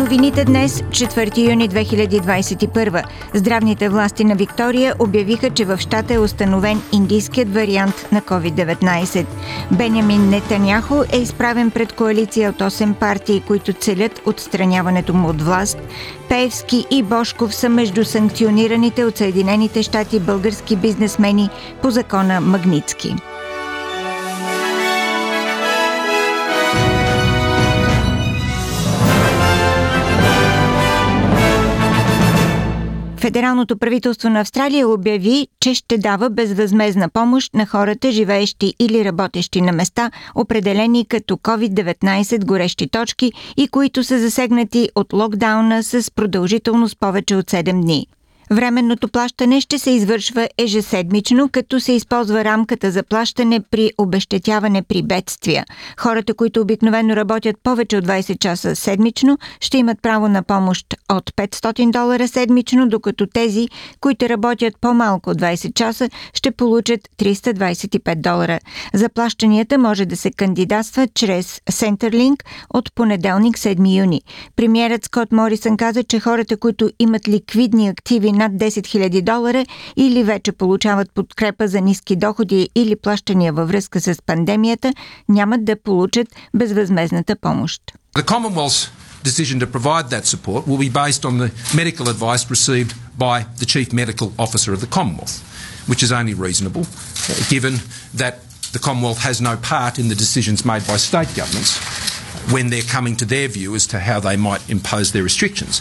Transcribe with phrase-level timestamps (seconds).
[0.00, 3.04] Новините днес, 4 юни 2021,
[3.34, 9.26] здравните власти на Виктория обявиха, че в щата е установен индийският вариант на COVID-19.
[9.72, 15.78] Бенямин Нетаняхо е изправен пред коалиция от 8 партии, които целят отстраняването му от власт.
[16.28, 21.48] Пеевски и Бошков са между санкционираните от Съединените щати български бизнесмени
[21.82, 23.14] по закона Магницки.
[33.30, 39.60] Федералното правителство на Австралия обяви, че ще дава безвъзмезна помощ на хората, живеещи или работещи
[39.60, 47.00] на места, определени като COVID-19 горещи точки и които са засегнати от локдауна с продължителност
[47.00, 48.06] повече от 7 дни.
[48.52, 55.02] Временното плащане ще се извършва ежеседмично, като се използва рамката за плащане при обещетяване при
[55.02, 55.64] бедствия.
[55.98, 61.30] Хората, които обикновено работят повече от 20 часа седмично, ще имат право на помощ от
[61.30, 63.68] 500 долара седмично, докато тези,
[64.00, 68.58] които работят по-малко от 20 часа, ще получат 325 долара.
[68.94, 72.42] За плащанията може да се кандидатства чрез Centerlink
[72.74, 74.22] от понеделник 7 юни.
[74.56, 80.24] Премьерът Скот Морисън каза, че хората, които имат ликвидни активи над 10 000 долара или
[80.24, 84.92] вече получават подкрепа за ниски доходи или плащания във връзка с пандемията,
[85.28, 87.82] нямат да получат безвъзмезната помощ.
[88.16, 88.88] The Commonwealth's
[89.30, 91.48] decision to provide that support will be based on the
[91.80, 92.92] medical advice received
[93.26, 95.36] by the Chief Medical Officer of the Commonwealth,
[95.90, 96.84] which is only reasonable
[97.54, 97.74] given
[98.22, 98.34] that
[98.72, 101.70] the Commonwealth has no part in the decisions made by state governments
[102.54, 105.74] when they're coming to their view as to how they might impose their restrictions.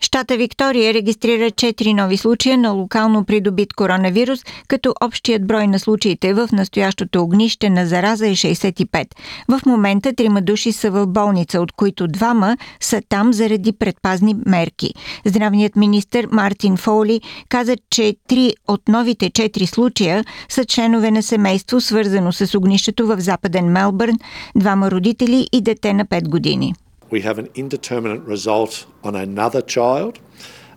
[0.00, 6.34] Щата Виктория регистрира 4 нови случая на локално придобит коронавирус, като общият брой на случаите
[6.34, 9.06] в настоящото огнище на зараза е 65.
[9.48, 14.94] В момента трима души са в болница, от които двама са там заради предпазни мерки.
[15.24, 21.80] Здравният министр Мартин Фоули каза, че три от новите 4 случая са членове на семейство,
[21.80, 24.16] свързано с огнището в западен Мелбърн,
[24.56, 26.74] двама родители и дете на 5 години.
[27.10, 30.20] We have an indeterminate result on another child,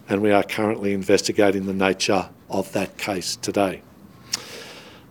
[0.10, 3.82] and we are currently investigating the nature of that case today.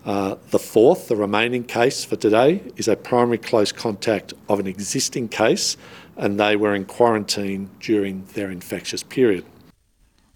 [0.05, 4.67] Uh, the fourth, the remaining case for today, is a primary close contact of an
[4.67, 5.77] existing case,
[6.17, 9.45] and they were in quarantine during their infectious period.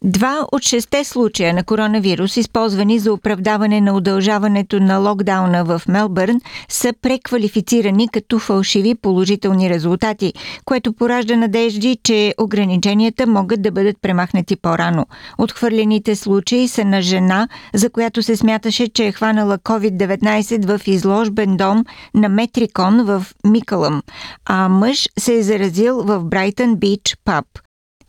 [0.04, 6.42] Два от шесте случая на коронавирус, използвани за оправдаване на удължаването на локдауна в Мелбърн,
[6.70, 10.34] са преквалифицирани като фалшиви положителни резултати,
[10.66, 15.06] което поражда надежди, че ограниченията могат да бъдат премахнати по-рано.
[15.38, 21.58] Отхвърлените случаи са на жена, за която се смяташе, че е хванала COVID-19 в изложбен
[21.58, 21.84] дом
[22.14, 24.02] на Метрикон в Микълъм,
[24.46, 27.46] а мъж се е заразил в Брайтън Бич паб–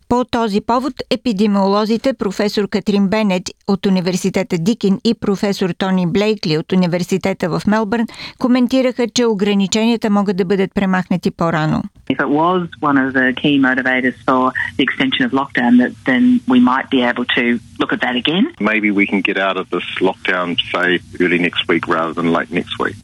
[0.09, 6.73] по този повод епидемиолозите професор Катрин Бенет от университета Дикин и професор Тони Блейкли от
[6.73, 8.07] университета в Мелбърн
[8.39, 11.83] коментираха, че ограниченията могат да бъдат премахнати по-рано.
[12.11, 12.61] If it was
[12.91, 14.43] one of the key motivators for
[14.79, 17.45] the extension of lockdown, that then we might be able to
[17.81, 18.45] look at that again.
[18.73, 20.89] Maybe we can get out of this lockdown, say,
[21.23, 22.97] early next week rather than late next week.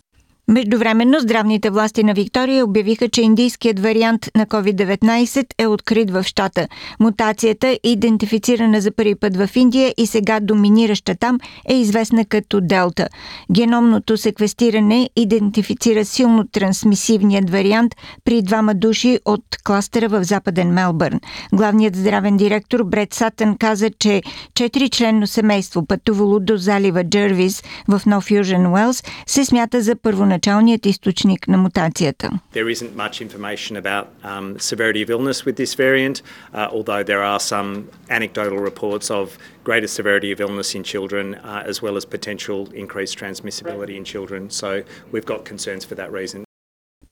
[0.48, 6.68] Междувременно здравните власти на Виктория обявиха, че индийският вариант на COVID-19 е открит в щата.
[7.00, 11.38] Мутацията, идентифицирана за първи път в Индия и сега доминираща там,
[11.68, 13.08] е известна като Делта.
[13.52, 17.94] Геномното секвестиране идентифицира силно трансмисивният вариант
[18.24, 21.20] при двама души от кластера в западен Мелбърн.
[21.52, 24.22] Главният здравен директор Бред Сатън каза, че
[24.54, 30.85] четиричленно семейство, пътувало до залива Джервис в Нов Южен Уелс, се смята за първоначално първоначалният
[30.85, 32.29] източник на мутацията.
[32.53, 37.23] There isn't much information about um, severity of illness with this variant, uh, although there
[37.31, 37.69] are some
[38.17, 39.25] anecdotal reports of
[39.69, 44.41] greater severity of illness in children uh, as well as potential increased transmissibility in children.
[44.61, 44.69] So
[45.11, 46.42] we've got concerns for that reason.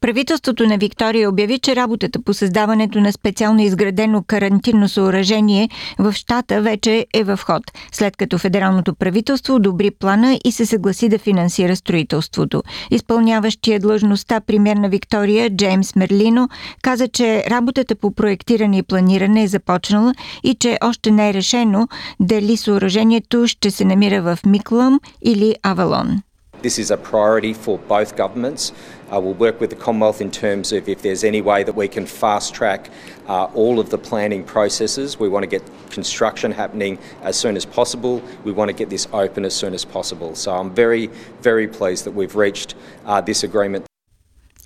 [0.03, 5.69] Правителството на Виктория обяви, че работата по създаването на специално изградено карантинно съоръжение
[5.99, 7.63] в щата вече е в ход,
[7.93, 12.63] след като федералното правителство одобри плана и се съгласи да финансира строителството.
[12.91, 16.49] Изпълняващия длъжността премьер на Виктория Джеймс Мерлино
[16.83, 21.89] каза, че работата по проектиране и планиране е започнала и че още не е решено
[22.21, 26.23] дали съоръжението ще се намира в Миклъм или Авалон.
[26.63, 28.73] This is a priority for both governments.
[29.13, 31.87] Uh, we'll work with the Commonwealth in terms of if there's any way that we
[31.87, 32.89] can fast track
[33.29, 35.19] uh, all of the planning processes.
[35.19, 38.23] We want to get construction happening as soon as possible.
[38.45, 40.35] We want to get this open as soon as possible.
[40.35, 41.09] So I'm very,
[41.43, 42.75] very pleased that we've reached
[43.05, 43.87] uh, this agreement.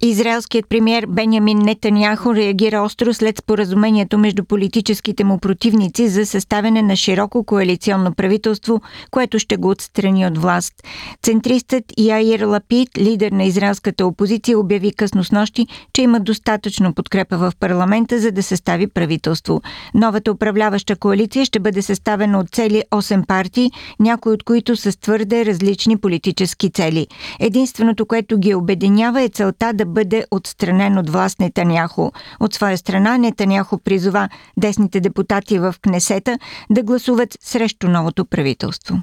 [0.07, 6.97] Израелският премьер Бенямин Нетаняхо реагира остро след споразумението между политическите му противници за съставяне на
[6.97, 8.81] широко коалиционно правителство,
[9.11, 10.75] което ще го отстрани от власт.
[11.23, 17.39] Центристът Яир Лапид, лидер на израелската опозиция, обяви късно с нощи, че има достатъчно подкрепа
[17.39, 19.63] в парламента, за да състави правителство.
[19.95, 23.71] Новата управляваща коалиция ще бъде съставена от цели 8 партии,
[24.01, 27.07] някои от които с твърде различни политически цели.
[27.41, 32.13] Единственото, което ги обединява е целта да бъде отстранен от власт Нетаняхо.
[32.41, 36.39] От своя страна Нетаняхо призова десните депутати в Кнесета
[36.71, 39.03] да гласуват срещу новото правителство.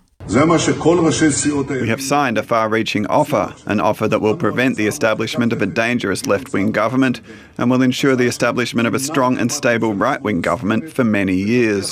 [1.83, 5.59] We have signed a far reaching offer, an offer that will prevent the establishment of
[5.67, 7.15] a dangerous left wing government
[7.57, 11.37] and will ensure the establishment of a strong and stable right wing government for many
[11.55, 11.85] years.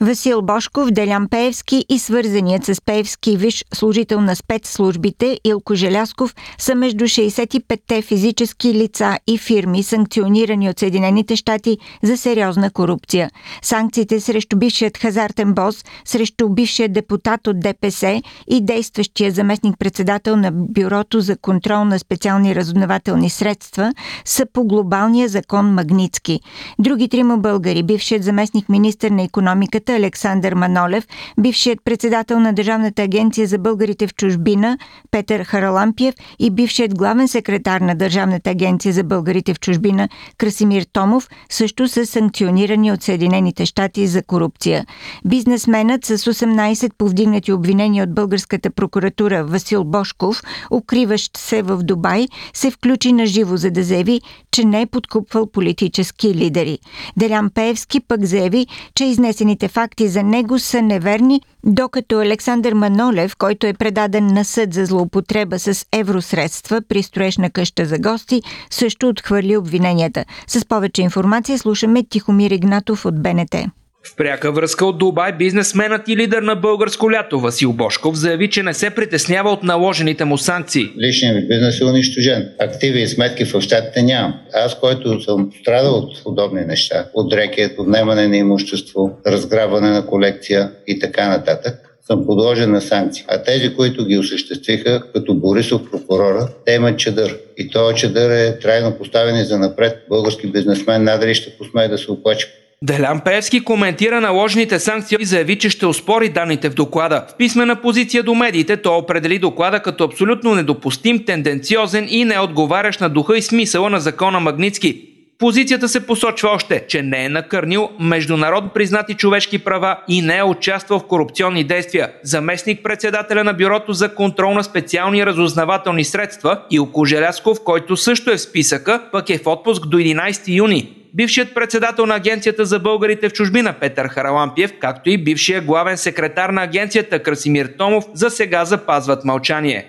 [0.00, 6.74] Васил Бошков, Делян Пеевски и свързаният с Пеевски виш служител на спецслужбите Илко Желясков са
[6.74, 13.30] между 65-те физически лица и фирми, санкционирани от Съединените щати за сериозна корупция.
[13.62, 21.20] Санкциите срещу бившият хазартен бос, срещу бившия депутат от ДПС и действащия заместник-председател на Бюрото
[21.20, 23.92] за контрол на специални разузнавателни средства
[24.24, 26.40] са по глобалния закон Магницки.
[26.78, 31.06] Други трима българи, бившият заместник-министр на економиката Александър Манолев,
[31.40, 34.78] бившият председател на Държавната агенция за българите в чужбина
[35.10, 40.08] Петър Харалампиев и бившият главен секретар на Държавната агенция за българите в чужбина
[40.38, 44.86] Красимир Томов също са санкционирани от Съединените щати за корупция.
[45.24, 52.70] Бизнесменът с 18 повдигнати обвинения от българската прокуратура Васил Бошков, укриващ се в Дубай, се
[52.70, 54.20] включи на живо, за да заяви,
[54.50, 56.78] че не е подкупвал политически лидери.
[57.16, 63.66] Делян Пеевски пък заяви, че изнесените факти за него са неверни, докато Александър Манолев, който
[63.66, 69.08] е предаден на съд за злоупотреба с евросредства при строеж на къща за гости, също
[69.08, 70.24] отхвърли обвиненията.
[70.46, 73.56] С повече информация слушаме Тихомир Игнатов от БНТ.
[74.04, 78.62] В пряка връзка от Дубай, бизнесменът и лидер на българско лято Васил Бошков заяви, че
[78.62, 80.92] не се притеснява от наложените му санкции.
[81.00, 82.48] Личният ми бизнес е унищожен.
[82.60, 84.34] Активи и сметки в щатите нямам.
[84.54, 90.70] Аз, който съм страдал от подобни неща, от рекет, отнемане на имущество, разграбване на колекция
[90.86, 91.74] и така нататък,
[92.06, 93.24] съм подложен на санкции.
[93.28, 97.38] А тези, които ги осъществиха, като Борисов прокурора, те имат чадър.
[97.56, 99.96] И този чадър е трайно поставен за напред.
[100.08, 102.48] Български бизнесмен надали ще посмее да се оплаче
[102.82, 107.24] Делян Певски коментира наложените санкции и заяви, че ще оспори данните в доклада.
[107.30, 113.08] В писмена позиция до медиите той определи доклада като абсолютно недопустим, тенденциозен и неотговарящ на
[113.08, 115.04] духа и смисъла на закона Магницки.
[115.38, 120.42] Позицията се посочва още, че не е накърнил международно признати човешки права и не е
[120.42, 122.12] участвал в корупционни действия.
[122.22, 128.36] Заместник председателя на Бюрото за контрол на специални разузнавателни средства Илко Желясков, който също е
[128.36, 130.97] в списъка, пък е в отпуск до 11 юни.
[131.18, 136.50] Бившият председател на Агенцията за българите в чужбина Петър Харалампиев, както и бившия главен секретар
[136.50, 139.86] на агенцията Красимир Томов, за сега запазват мълчание.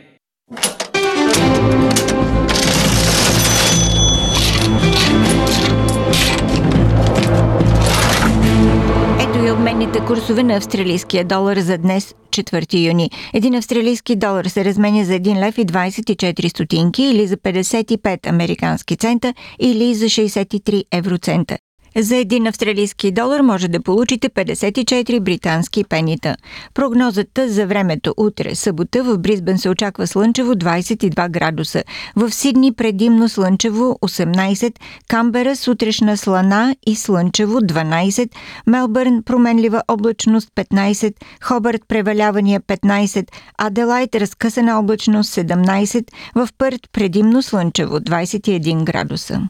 [10.09, 13.09] Курсове на австралийския долар за днес, 4 юни.
[13.33, 18.95] Един австралийски долар се разменя за 1 лев и 24 стотинки или за 55 американски
[18.95, 21.57] цента или за 63 евроцента.
[21.97, 26.35] За един австралийски долар може да получите 54 британски пенита.
[26.73, 31.83] Прогнозата за времето утре, събота в Бризбен се очаква слънчево 22 градуса.
[32.15, 34.73] В Сидни предимно слънчево 18,
[35.07, 38.29] Камбера сутрешна слана и слънчево 12,
[38.67, 43.27] Мелбърн променлива облачност 15, Хобърт превалявания 15,
[43.57, 46.05] Аделайт разкъсана облачност 17,
[46.35, 49.49] в Пърт предимно слънчево 21 градуса.